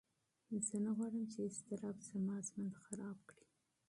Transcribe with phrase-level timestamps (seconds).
[0.67, 3.47] زه نه غواړم چې اضطراب زما ژوند خراب کړي.